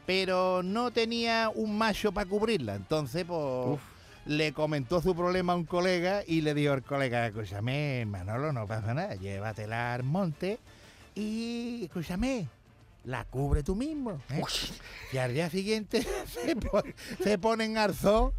pero 0.07 0.63
no 0.63 0.91
tenía 0.91 1.51
un 1.55 1.79
macho 1.79 2.13
para 2.13 2.29
cubrirla. 2.29 2.75
Entonces, 2.75 3.25
pues 3.27 3.81
le 4.27 4.53
comentó 4.53 5.01
su 5.01 5.15
problema 5.17 5.55
a 5.55 5.57
un 5.57 5.65
colega 5.65 6.23
y 6.27 6.43
le 6.43 6.53
dijo 6.55 6.73
al 6.75 6.83
colega, 6.83 7.27
escúchame, 7.27 8.05
Manolo, 8.07 8.53
no 8.53 8.67
pasa 8.67 8.93
nada, 8.95 9.15
llévatela 9.17 9.95
al 9.95 10.03
monte 10.05 10.59
y, 11.15 11.85
escúchame, 11.85 12.47
la 13.05 13.25
cubre 13.25 13.63
tú 13.63 13.75
mismo. 13.75 14.21
¿eh? 14.31 14.43
Y 15.13 15.17
al 15.19 15.35
día 15.35 15.51
siguiente 15.51 16.07
se, 16.27 16.57
po- 16.57 16.83
se 17.23 17.39
ponen 17.39 17.79
al 17.79 17.95
zoo, 17.95 18.33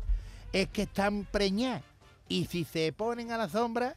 es 0.52 0.68
que 0.70 0.84
están 0.84 1.26
preñadas. 1.30 1.84
Y 2.30 2.46
si 2.46 2.64
se 2.64 2.92
ponen 2.94 3.32
a 3.32 3.38
la 3.38 3.50
sombra, 3.50 3.96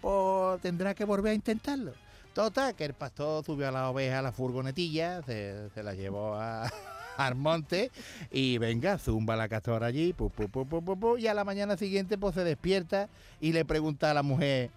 pues 0.00 0.60
tendrá 0.60 0.94
que 0.94 1.04
volver 1.04 1.32
a 1.32 1.34
intentarlo. 1.34 1.92
Total, 2.34 2.74
que 2.74 2.84
el 2.84 2.94
pastor 2.94 3.44
subió 3.44 3.68
a 3.68 3.72
la 3.72 3.90
oveja 3.90 4.18
a 4.20 4.22
la 4.22 4.32
furgonetilla, 4.32 5.22
se, 5.22 5.68
se 5.70 5.82
la 5.82 5.94
llevó 5.94 6.34
a- 6.34 6.70
al 7.16 7.34
monte 7.34 7.90
y 8.30 8.56
venga, 8.58 8.96
zumba 8.98 9.36
la 9.36 9.48
castora 9.48 9.86
allí, 9.88 10.12
pu, 10.12 10.30
pu, 10.30 10.48
pu, 10.48 11.18
y 11.18 11.26
a 11.26 11.34
la 11.34 11.44
mañana 11.44 11.76
siguiente 11.76 12.16
pues 12.16 12.34
se 12.34 12.44
despierta 12.44 13.08
y 13.40 13.52
le 13.52 13.64
pregunta 13.64 14.10
a 14.10 14.14
la 14.14 14.22
mujer, 14.22 14.70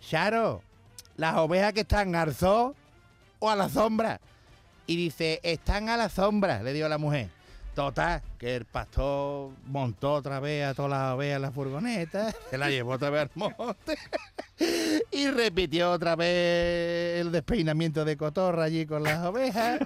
Charo, 0.00 0.62
¿las 1.16 1.36
ovejas 1.36 1.72
que 1.72 1.80
están 1.80 2.12
zoo 2.34 2.74
o 3.38 3.50
a 3.50 3.56
la 3.56 3.68
sombra? 3.68 4.20
Y 4.86 4.96
dice, 4.96 5.40
están 5.42 5.88
a 5.88 5.96
la 5.96 6.08
sombra, 6.08 6.62
le 6.62 6.72
dio 6.72 6.88
la 6.88 6.98
mujer. 6.98 7.28
Total, 7.78 8.20
que 8.38 8.56
el 8.56 8.64
pastor 8.64 9.52
montó 9.66 10.14
otra 10.14 10.40
vez 10.40 10.66
a 10.66 10.74
todas 10.74 10.90
las 10.90 11.14
ovejas 11.14 11.36
en 11.36 11.42
la 11.42 11.52
furgoneta, 11.52 12.34
se 12.50 12.58
la 12.58 12.70
llevó 12.70 12.94
otra 12.94 13.10
vez 13.10 13.22
al 13.22 13.30
monte 13.36 13.96
y 15.12 15.28
repitió 15.28 15.92
otra 15.92 16.16
vez 16.16 17.20
el 17.20 17.30
despeinamiento 17.30 18.04
de 18.04 18.16
cotorra 18.16 18.64
allí 18.64 18.84
con 18.84 19.04
las 19.04 19.24
ovejas. 19.24 19.78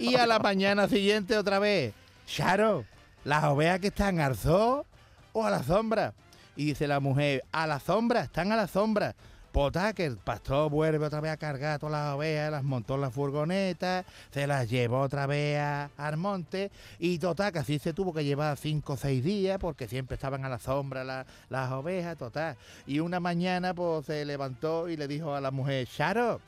Y 0.00 0.16
a 0.16 0.26
la 0.26 0.40
mañana 0.40 0.88
siguiente 0.88 1.38
otra 1.38 1.60
vez, 1.60 1.94
Charo, 2.26 2.84
¿las 3.22 3.44
ovejas 3.44 3.78
que 3.78 3.88
están 3.88 4.18
al 4.18 4.34
zoo 4.36 4.84
o 5.32 5.44
a 5.44 5.50
la 5.50 5.62
sombra? 5.62 6.14
Y 6.56 6.64
dice 6.64 6.88
la 6.88 6.98
mujer, 6.98 7.44
a 7.52 7.68
la 7.68 7.78
sombra, 7.78 8.22
están 8.22 8.50
a 8.50 8.56
la 8.56 8.66
sombra. 8.66 9.14
Potá, 9.56 9.94
que 9.94 10.04
el 10.04 10.18
pastor 10.18 10.70
vuelve 10.70 11.06
otra 11.06 11.22
vez 11.22 11.32
a 11.32 11.38
cargar 11.38 11.78
todas 11.78 11.92
las 11.94 12.14
ovejas, 12.14 12.50
las 12.50 12.62
montó 12.62 12.96
en 12.96 13.00
la 13.00 13.10
furgoneta, 13.10 14.04
se 14.30 14.46
las 14.46 14.68
llevó 14.68 15.00
otra 15.00 15.26
vez 15.26 15.58
al 15.96 16.18
monte 16.18 16.70
y 16.98 17.18
total, 17.18 17.52
que 17.52 17.60
así 17.60 17.78
se 17.78 17.94
tuvo 17.94 18.12
que 18.12 18.22
llevar 18.22 18.58
cinco 18.58 18.92
o 18.92 18.96
seis 18.98 19.24
días 19.24 19.56
porque 19.58 19.88
siempre 19.88 20.16
estaban 20.16 20.44
a 20.44 20.50
la 20.50 20.58
sombra 20.58 21.04
la- 21.04 21.24
las 21.48 21.72
ovejas, 21.72 22.18
total. 22.18 22.54
Y 22.86 22.98
una 22.98 23.18
mañana 23.18 23.72
pues 23.72 24.04
se 24.04 24.26
levantó 24.26 24.90
y 24.90 24.98
le 24.98 25.08
dijo 25.08 25.34
a 25.34 25.40
la 25.40 25.50
mujer, 25.50 25.88
Charo, 25.88 26.38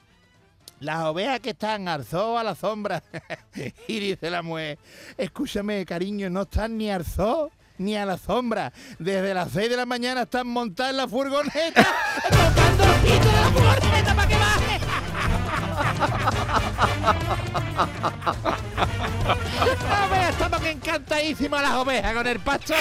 las 0.81 1.03
ovejas 1.05 1.41
que 1.41 1.51
están 1.51 1.87
zoo 2.05 2.37
a 2.37 2.45
la 2.45 2.55
sombra. 2.55 3.03
y 3.89 4.01
dice 4.01 4.29
la 4.29 4.43
mujer, 4.43 4.79
escúchame, 5.17 5.87
cariño, 5.87 6.29
no 6.29 6.43
están 6.43 6.77
ni 6.77 6.91
zoo 7.05 7.51
ni 7.79 7.97
a 7.97 8.05
la 8.05 8.19
sombra. 8.19 8.71
Desde 8.99 9.33
las 9.33 9.51
6 9.53 9.71
de 9.71 9.77
la 9.77 9.87
mañana 9.87 10.23
están 10.23 10.47
montadas 10.49 10.91
en 10.91 10.97
la 10.99 11.09
furgoneta, 11.09 11.87
tocando 12.79 12.95
el 12.95 13.01
pito 13.03 13.29
de 13.29 13.33
la 13.33 13.51
furgoneta 13.51 14.15
para 14.15 14.29
que 14.29 14.37
baje. 14.37 14.81
No 19.89 20.09
veas, 20.11 20.31
estamos 20.31 20.61
que 20.61 20.71
encantadísimas 20.71 21.63
las 21.63 21.73
ovejas 21.75 22.15
con 22.15 22.27
el 22.27 22.39
pasto. 22.41 22.75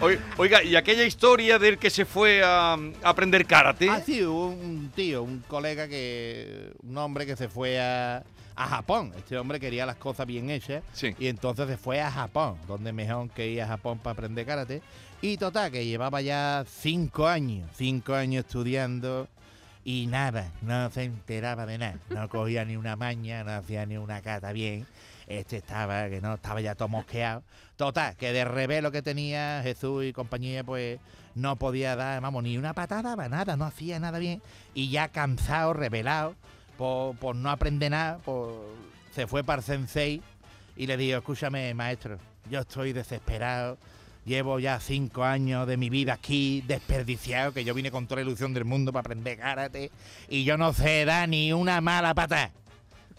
Oi- 0.00 0.18
Oiga, 0.36 0.62
y 0.62 0.76
aquella 0.76 1.04
historia 1.04 1.58
del 1.58 1.78
que 1.78 1.88
se 1.90 2.04
fue 2.04 2.42
a, 2.44 2.74
a 2.74 2.78
aprender 3.02 3.46
karate. 3.46 3.88
Ah, 3.88 4.00
sí, 4.04 4.22
hubo 4.24 4.48
un 4.48 4.90
tío, 4.94 5.22
un 5.22 5.40
colega 5.48 5.88
que. 5.88 6.72
Un 6.82 6.98
hombre 6.98 7.24
que 7.26 7.34
se 7.36 7.48
fue 7.48 7.80
a, 7.80 8.22
a 8.56 8.66
Japón. 8.68 9.12
Este 9.16 9.38
hombre 9.38 9.58
quería 9.58 9.86
las 9.86 9.96
cosas 9.96 10.26
bien 10.26 10.50
hechas. 10.50 10.82
Sí. 10.92 11.14
Y 11.18 11.28
entonces 11.28 11.66
se 11.66 11.76
fue 11.78 12.00
a 12.02 12.10
Japón, 12.10 12.56
donde 12.68 12.92
mejor 12.92 13.30
que 13.30 13.48
ir 13.48 13.62
a 13.62 13.66
Japón 13.68 13.98
para 13.98 14.12
aprender 14.12 14.44
karate. 14.44 14.82
Y 15.22 15.38
total, 15.38 15.70
que 15.72 15.84
llevaba 15.84 16.20
ya 16.20 16.64
cinco 16.68 17.26
años, 17.26 17.68
cinco 17.74 18.14
años 18.14 18.44
estudiando. 18.44 19.28
Y 19.84 20.06
nada, 20.08 20.50
no 20.62 20.90
se 20.90 21.04
enteraba 21.04 21.64
de 21.64 21.78
nada. 21.78 21.96
No 22.10 22.28
cogía 22.28 22.64
ni 22.64 22.76
una 22.76 22.96
maña, 22.96 23.44
no 23.44 23.52
hacía 23.52 23.86
ni 23.86 23.96
una 23.96 24.20
cata 24.20 24.52
bien. 24.52 24.86
Este 25.26 25.56
estaba, 25.56 26.08
que 26.08 26.20
no, 26.20 26.34
estaba 26.34 26.60
ya 26.60 26.74
todo 26.74 26.88
mosqueado. 26.88 27.42
Total, 27.76 28.16
que 28.16 28.32
de 28.32 28.44
revés 28.44 28.84
que 28.90 29.02
tenía 29.02 29.60
Jesús 29.62 30.04
y 30.04 30.12
compañía, 30.12 30.64
pues 30.64 30.98
no 31.34 31.56
podía 31.56 31.96
dar, 31.96 32.20
vamos, 32.20 32.42
ni 32.42 32.56
una 32.56 32.74
patada, 32.74 33.14
va, 33.16 33.28
nada, 33.28 33.56
no 33.56 33.64
hacía 33.64 33.98
nada 33.98 34.18
bien. 34.18 34.40
Y 34.74 34.90
ya 34.90 35.08
cansado, 35.08 35.72
revelado, 35.72 36.34
por, 36.78 37.16
por 37.16 37.34
no 37.36 37.50
aprender 37.50 37.90
nada, 37.90 38.18
por- 38.18 38.64
se 39.14 39.26
fue 39.26 39.42
para 39.44 39.60
el 39.60 39.64
sensei 39.64 40.22
y 40.76 40.86
le 40.86 40.96
digo, 40.96 41.18
escúchame, 41.18 41.72
maestro, 41.74 42.18
yo 42.50 42.60
estoy 42.60 42.92
desesperado. 42.92 43.78
Llevo 44.26 44.58
ya 44.58 44.80
cinco 44.80 45.22
años 45.24 45.66
de 45.68 45.76
mi 45.76 45.88
vida 45.88 46.14
aquí 46.14 46.62
desperdiciado, 46.66 47.52
que 47.52 47.64
yo 47.64 47.72
vine 47.74 47.92
con 47.92 48.06
toda 48.08 48.16
la 48.22 48.26
ilusión 48.26 48.52
del 48.52 48.64
mundo 48.64 48.92
para 48.92 49.02
aprender 49.02 49.38
karate 49.38 49.90
y 50.28 50.42
yo 50.42 50.58
no 50.58 50.72
sé 50.72 51.04
dar 51.04 51.28
ni 51.28 51.52
una 51.52 51.80
mala 51.80 52.12
pata. 52.12 52.50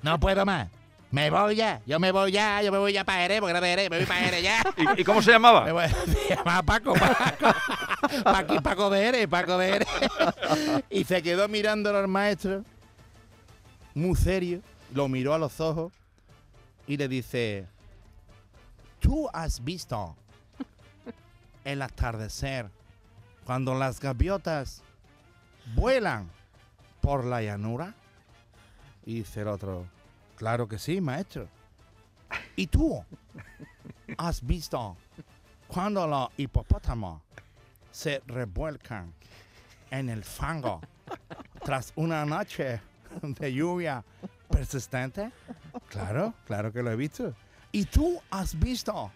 No 0.01 0.19
puedo 0.19 0.45
más. 0.45 0.67
Me 1.09 1.29
voy 1.29 1.55
ya, 1.55 1.79
yo 1.85 1.97
me 2.01 2.11
voy 2.11 2.33
ya, 2.33 2.61
yo 2.61 2.69
me 2.73 2.77
voy 2.77 2.91
ya 2.91 3.05
para 3.05 3.21
Jerez, 3.21 3.39
porque 3.39 3.51
era 3.51 3.61
de 3.61 3.69
Jerez, 3.69 3.89
me 3.89 3.97
voy 3.99 4.05
para 4.05 4.19
Jerez 4.19 4.43
ya. 4.43 4.61
¿Y, 4.97 5.01
y 5.01 5.03
cómo 5.05 5.21
se 5.21 5.31
llamaba? 5.31 5.63
Me 5.63 5.71
voy- 5.71 5.87
Se 6.27 6.35
llama 6.35 6.61
Paco, 6.63 6.93
Paco. 6.93 7.45
Paco, 8.25 8.61
Paco 8.61 8.89
de 8.89 8.99
Jerez, 9.05 9.27
Paco 9.29 9.57
de 9.57 9.71
Jerez. 9.71 9.87
Y 10.89 11.05
se 11.05 11.23
quedó 11.23 11.47
mirándolo 11.47 11.99
al 11.99 12.09
maestro, 12.09 12.65
muy 13.93 14.17
serio, 14.17 14.61
lo 14.93 15.07
miró 15.07 15.33
a 15.33 15.37
los 15.37 15.61
ojos 15.61 15.93
y 16.85 16.97
le 16.97 17.07
dice, 17.07 17.65
¿tú 18.99 19.29
has 19.31 19.63
visto 19.63 20.13
el 21.67 21.81
atardecer 21.81 22.71
cuando 23.43 23.75
las 23.75 23.99
gaviotas 23.99 24.83
vuelan 25.75 26.31
por 27.01 27.25
la 27.25 27.41
llanura? 27.41 27.93
Y 29.05 29.15
dice 29.15 29.41
el 29.41 29.49
otro, 29.49 29.85
claro 30.37 30.69
que 30.69 30.79
sí, 30.79 31.01
maestro. 31.01 31.49
¿Y 32.55 32.67
tú 32.67 33.03
has 34.17 34.45
visto 34.45 34.95
cuando 35.67 36.07
los 36.07 36.29
hipopótamos 36.37 37.21
se 37.91 38.23
revuelcan 38.27 39.13
en 39.91 40.07
el 40.07 40.23
fango 40.23 40.79
tras 41.65 41.91
una 41.97 42.25
noche 42.25 42.79
de 43.21 43.53
lluvia 43.53 44.05
persistente? 44.49 45.33
Claro, 45.89 46.33
claro 46.45 46.71
que 46.71 46.81
lo 46.81 46.91
he 46.91 46.95
visto. 46.95 47.33
¿Y 47.73 47.83
tú 47.83 48.21
has 48.31 48.57
visto 48.57 49.11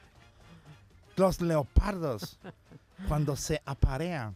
los 1.15 1.41
leopardos 1.41 2.37
cuando 3.07 3.35
se 3.35 3.61
aparean 3.65 4.35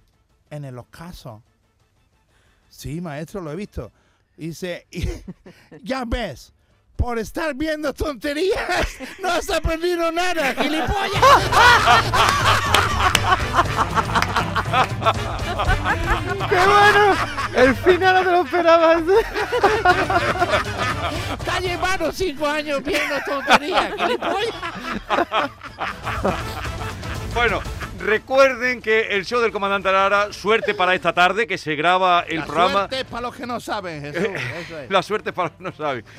en 0.49 0.65
el 0.65 0.77
ocaso? 0.77 1.41
Sí, 2.69 3.01
maestro, 3.01 3.41
lo 3.41 3.51
he 3.51 3.55
visto. 3.55 3.91
Dice, 4.37 4.85
ya 5.83 6.03
ves, 6.05 6.51
por 6.95 7.19
estar 7.19 7.53
viendo 7.55 7.93
tonterías, 7.93 8.87
no 9.21 9.29
has 9.29 9.49
aprendido 9.49 10.11
nada, 10.11 10.53
gilipollas. 10.55 11.51
¡Qué 16.49 16.55
bueno! 16.55 17.15
El 17.55 17.75
final 17.75 18.15
no 18.15 18.23
te 18.23 18.31
lo 18.31 18.41
esperabas. 18.43 19.03
Está 21.39 21.59
llevando 21.59 22.11
cinco 22.11 22.47
años 22.47 22.83
viendo 22.83 23.15
tonterías. 23.25 23.93
Bueno, 27.33 27.61
recuerden 28.05 28.81
que 28.81 29.01
el 29.09 29.25
show 29.25 29.41
del 29.41 29.51
comandante 29.51 29.91
Lara, 29.91 30.31
suerte 30.31 30.73
para 30.73 30.93
esta 30.95 31.13
tarde, 31.13 31.45
que 31.47 31.57
se 31.57 31.75
graba 31.75 32.21
el 32.27 32.39
La 32.39 32.45
programa. 32.45 32.71
suerte 32.73 32.99
es 33.01 33.05
para 33.05 33.21
los 33.21 33.35
que 33.35 33.45
no 33.45 33.59
saben, 33.59 34.01
Jesús. 34.01 34.27
Eso 34.61 34.79
es. 34.79 34.89
La 34.89 35.03
suerte 35.03 35.33
para 35.33 35.49
los 35.49 35.57
que 35.57 35.63
no 35.63 35.71
saben. 35.73 36.05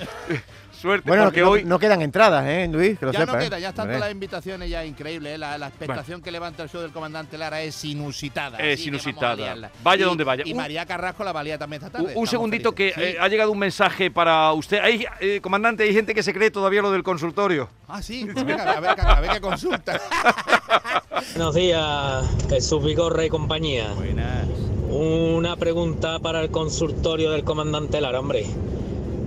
suerte 0.77 1.09
Bueno, 1.09 1.25
porque 1.25 1.41
no, 1.41 1.51
hoy. 1.51 1.65
no 1.65 1.79
quedan 1.79 2.03
entradas, 2.03 2.45
¿eh, 2.47 2.69
Luis? 2.71 2.99
Que 2.99 3.07
lo 3.07 3.13
Ya 3.13 3.25
no 3.25 3.35
¿eh? 3.41 3.45
queda, 3.45 3.59
ya 3.59 3.71
están 3.71 3.87
todas 3.87 4.01
las 4.01 4.11
invitaciones 4.13 4.69
ya 4.69 4.85
increíbles. 4.85 5.35
¿eh? 5.35 5.39
La, 5.39 5.57
la 5.57 5.69
expectación 5.69 6.21
que 6.21 6.31
levanta 6.31 6.63
el 6.65 6.69
show 6.69 6.83
del 6.83 6.91
comandante 6.93 7.39
Lara 7.39 7.63
es 7.63 7.83
inusitada. 7.85 8.59
Es 8.59 8.81
a 8.81 8.89
inusitada. 8.89 9.71
Vaya 9.83 10.03
Y- 10.03 10.05
donde 10.09 10.23
vaya. 10.25 10.43
Y 10.47 10.51
Un- 10.53 10.59
María 10.59 10.85
Carrasco 10.85 11.25
la 11.25 11.33
valía 11.33 11.57
también 11.57 11.81
esta 11.83 11.91
tarde. 11.91 12.05
un 12.05 12.11
Estamos 12.11 12.29
segundito 12.31 12.73
que 12.75 12.93
eh, 12.95 13.17
ha 13.19 13.27
llegado 13.29 13.51
un 13.53 13.59
mensaje 13.59 14.11
para 14.11 14.53
usted. 14.53 14.79
Hay, 14.81 15.07
eh, 15.21 15.41
comandante, 15.41 15.83
hay 15.85 15.95
gente 15.95 16.15
que 16.15 16.23
se 16.23 16.35
cree 16.35 16.51
todavía 16.51 16.83
lo 16.83 16.91
del 16.93 17.03
consultorio. 17.03 17.71
Ah, 17.89 18.03
sí. 18.03 18.29
Pues 18.31 18.45
venga, 18.45 18.71
a 18.73 18.81
ver, 18.81 19.01
a 19.01 19.21
ver 19.21 19.31
qué 19.31 19.41
consulta. 19.41 19.99
Buenos 21.35 21.55
días, 21.55 22.27
Jesús 22.49 22.83
Vigorra 22.83 23.25
y 23.25 23.29
compañía. 23.29 23.93
Buenas. 23.95 24.47
Una 24.91 25.57
pregunta 25.57 26.19
para 26.19 26.43
el 26.43 26.51
consultorio 26.51 27.31
del 27.31 27.45
comandante 27.45 28.01
Lara, 28.01 28.21
hombre. 28.21 28.47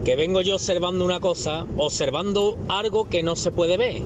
Que 0.03 0.15
vengo 0.15 0.41
yo 0.41 0.55
observando 0.55 1.05
una 1.05 1.19
cosa, 1.19 1.65
observando 1.77 2.57
algo 2.67 3.09
que 3.09 3.23
no 3.23 3.35
se 3.35 3.51
puede 3.51 3.77
ver. 3.77 4.01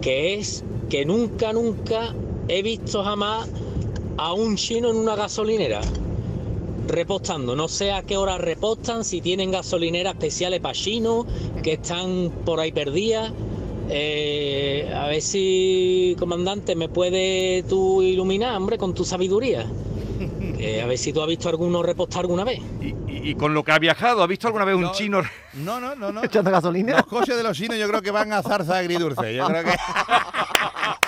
Que 0.00 0.34
es 0.34 0.64
que 0.88 1.04
nunca, 1.04 1.52
nunca 1.52 2.14
he 2.48 2.62
visto 2.62 3.02
jamás 3.02 3.48
a 4.16 4.32
un 4.34 4.56
chino 4.56 4.90
en 4.90 4.96
una 4.96 5.16
gasolinera 5.16 5.80
repostando. 6.88 7.56
No 7.56 7.68
sé 7.68 7.92
a 7.92 8.02
qué 8.02 8.16
hora 8.16 8.38
repostan, 8.38 9.04
si 9.04 9.20
tienen 9.20 9.50
gasolineras 9.50 10.14
especiales 10.14 10.60
para 10.60 10.74
chinos, 10.74 11.26
que 11.62 11.74
están 11.74 12.30
por 12.44 12.60
ahí 12.60 12.72
perdidas. 12.72 13.32
Eh, 13.90 14.90
a 14.94 15.06
ver 15.06 15.20
si, 15.22 16.16
comandante, 16.18 16.74
me 16.76 16.88
puede 16.88 17.62
tú 17.68 18.02
iluminar, 18.02 18.56
hombre, 18.56 18.78
con 18.78 18.94
tu 18.94 19.04
sabiduría. 19.04 19.66
Eh, 20.64 20.80
a 20.80 20.86
ver 20.86 20.96
si 20.96 21.12
tú 21.12 21.20
has 21.20 21.26
visto 21.26 21.48
alguno 21.48 21.82
repostar 21.82 22.20
alguna 22.20 22.44
vez. 22.44 22.60
Y, 22.80 22.86
y- 23.10 23.30
y 23.30 23.34
con 23.34 23.52
lo 23.52 23.64
que 23.64 23.72
ha 23.72 23.80
viajado, 23.80 24.22
¿ha 24.22 24.28
visto 24.28 24.46
alguna 24.46 24.64
vez 24.64 24.76
un 24.76 24.82
No. 24.82 24.92
chino? 24.92 25.20
No, 25.54 25.80
no, 25.80 25.96
no, 25.96 26.12
no. 26.12 26.22
¿Echando 26.24 26.52
gasolina? 26.52 26.98
Los 26.98 27.06
coches 27.06 27.36
de 27.36 27.42
los 27.42 27.56
chinos 27.56 27.76
yo 27.78 27.88
creo 27.88 28.00
que 28.00 28.12
van 28.12 28.32
a 28.32 28.42
zarza 28.42 28.78
agridulce. 28.78 29.34
Yo 29.34 29.44
creo 29.48 29.64
que... 29.64 29.70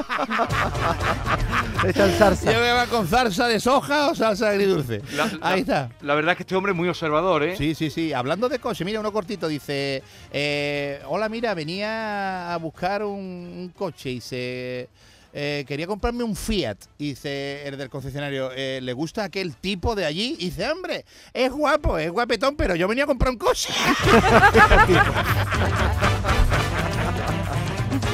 Echan 1.86 2.10
zarza. 2.12 2.52
Yo 2.52 2.58
que 2.60 2.72
van 2.72 2.88
con 2.88 3.06
zarza 3.06 3.46
de 3.48 3.58
soja 3.60 4.10
o 4.10 4.14
salsa 4.14 4.50
agridulce. 4.50 5.00
La- 5.14 5.26
la- 5.26 5.38
Ahí 5.40 5.60
está. 5.60 5.90
La 6.02 6.14
verdad 6.14 6.32
es 6.32 6.36
que 6.36 6.42
este 6.42 6.54
hombre 6.56 6.72
es 6.72 6.76
muy 6.76 6.88
observador, 6.88 7.42
¿eh? 7.42 7.56
Sí, 7.56 7.74
sí, 7.74 7.88
sí. 7.90 8.12
Hablando 8.12 8.48
de 8.48 8.58
coche, 8.58 8.84
mira, 8.84 9.00
uno 9.00 9.12
cortito 9.12 9.48
dice: 9.48 10.02
eh, 10.32 11.00
Hola, 11.06 11.28
mira, 11.28 11.54
venía 11.54 12.52
a 12.52 12.56
buscar 12.58 13.02
un, 13.02 13.14
un 13.18 13.72
coche 13.76 14.10
y 14.10 14.20
se. 14.20 14.88
eh, 15.32 15.64
quería 15.66 15.86
comprarme 15.86 16.22
un 16.24 16.36
Fiat. 16.36 16.76
Y 16.98 17.10
dice 17.10 17.66
el 17.66 17.78
del 17.78 17.88
concesionario: 17.88 18.50
eh, 18.54 18.80
¿Le 18.82 18.92
gusta 18.92 19.24
aquel 19.24 19.54
tipo 19.56 19.94
de 19.94 20.04
allí? 20.04 20.36
Y 20.38 20.46
dice: 20.50 20.68
Hombre, 20.70 21.04
es 21.32 21.50
guapo, 21.50 21.96
es 21.98 22.10
guapetón, 22.10 22.56
pero 22.56 22.74
yo 22.74 22.86
venía 22.88 23.04
a 23.04 23.06
comprar 23.06 23.30
un 23.32 23.38
coche. 23.38 23.72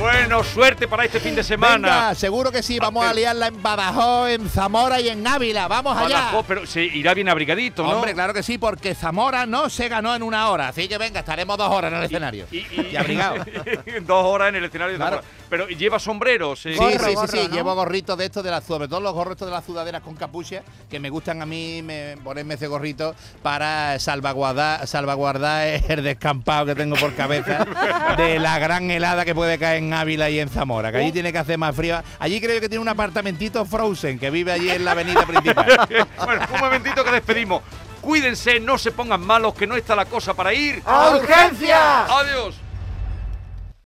Bueno, 0.06 0.44
suerte 0.44 0.86
para 0.86 1.04
este 1.04 1.18
fin 1.18 1.34
de 1.34 1.42
semana. 1.42 1.88
Venga, 1.88 2.14
seguro 2.14 2.52
que 2.52 2.62
sí. 2.62 2.78
Vamos 2.78 3.04
a 3.04 3.12
liarla 3.12 3.48
en 3.48 3.60
Badajoz, 3.60 4.30
en 4.30 4.48
Zamora 4.48 5.00
y 5.00 5.08
en 5.08 5.26
Ávila. 5.26 5.66
Vamos 5.66 5.96
allá. 5.98 6.14
Badajoz, 6.16 6.44
pero 6.46 6.64
se 6.64 6.84
irá 6.84 7.12
bien 7.12 7.28
abrigadito, 7.28 7.82
¿no? 7.82 7.90
Hombre, 7.90 8.14
claro 8.14 8.32
que 8.32 8.44
sí, 8.44 8.56
porque 8.56 8.94
Zamora 8.94 9.46
no 9.46 9.68
se 9.68 9.88
ganó 9.88 10.14
en 10.14 10.22
una 10.22 10.48
hora. 10.50 10.68
Así 10.68 10.86
que 10.86 10.96
venga, 10.96 11.20
estaremos 11.20 11.58
dos 11.58 11.68
horas 11.72 11.90
en 11.90 11.98
el 11.98 12.04
escenario. 12.04 12.46
Y, 12.52 12.58
y- 12.58 12.88
Y 12.92 12.96
abrigado. 12.96 13.44
Dos 14.02 14.24
horas 14.26 14.50
en 14.50 14.56
el 14.56 14.64
escenario. 14.66 14.92
de 14.92 14.98
Claro. 14.98 15.16
Zamora. 15.16 15.45
Pero 15.48 15.68
lleva 15.68 15.98
sombreros. 15.98 16.66
eh. 16.66 16.72
Sí, 16.72 16.78
Gorro, 16.78 16.90
sí, 16.90 16.98
sí, 16.98 17.14
gorro, 17.14 17.28
sí, 17.28 17.48
¿no? 17.48 17.54
llevo 17.54 17.74
gorritos 17.74 18.18
de 18.18 18.24
estos 18.26 18.42
de 18.42 18.50
las 18.50 18.64
sobre 18.64 18.88
todo 18.88 19.00
los 19.00 19.12
gorros 19.14 19.32
estos 19.32 19.48
de 19.48 19.54
las 19.54 19.64
sudaderas 19.64 20.02
con 20.02 20.14
capucha, 20.16 20.62
que 20.90 20.98
me 20.98 21.08
gustan 21.10 21.42
a 21.42 21.46
mí 21.46 21.82
me, 21.82 22.16
ponerme 22.22 22.54
ese 22.54 22.66
gorrito 22.66 23.14
para 23.42 23.98
salvaguardar, 23.98 24.86
salvaguardar 24.86 25.66
el 25.88 26.02
descampado 26.02 26.66
que 26.66 26.74
tengo 26.74 26.96
por 26.96 27.14
cabeza 27.14 27.64
de 28.16 28.38
la 28.38 28.58
gran 28.58 28.90
helada 28.90 29.24
que 29.24 29.34
puede 29.34 29.58
caer 29.58 29.78
en 29.82 29.92
Ávila 29.94 30.30
y 30.30 30.40
en 30.40 30.48
Zamora, 30.48 30.90
que 30.90 30.98
allí 30.98 31.12
tiene 31.12 31.32
que 31.32 31.38
hacer 31.38 31.58
más 31.58 31.74
frío. 31.76 32.02
Allí 32.18 32.40
creo 32.40 32.60
que 32.60 32.68
tiene 32.68 32.82
un 32.82 32.88
apartamentito 32.88 33.64
Frozen 33.64 34.18
que 34.18 34.30
vive 34.30 34.52
allí 34.52 34.70
en 34.70 34.84
la 34.84 34.92
avenida 34.92 35.24
principal. 35.26 35.66
bueno, 36.24 36.46
un 36.52 36.60
momentito 36.60 37.04
que 37.04 37.10
despedimos. 37.12 37.62
Cuídense, 38.00 38.60
no 38.60 38.78
se 38.78 38.92
pongan 38.92 39.20
malos, 39.26 39.54
que 39.54 39.66
no 39.66 39.74
está 39.76 39.96
la 39.96 40.04
cosa 40.04 40.32
para 40.34 40.54
ir. 40.54 40.80
¡A 40.86 41.10
urgencia! 41.16 42.04
Adiós. 42.04 42.54